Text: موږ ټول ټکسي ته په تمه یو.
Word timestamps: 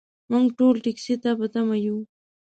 موږ 0.31 0.45
ټول 0.57 0.75
ټکسي 0.85 1.15
ته 1.23 1.31
په 1.39 1.45
تمه 1.53 1.77
یو. 1.85 1.97